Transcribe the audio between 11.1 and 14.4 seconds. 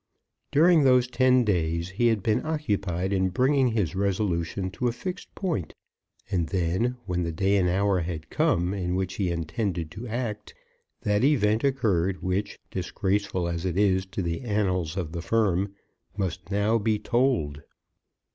event occurred which, disgraceful as it is to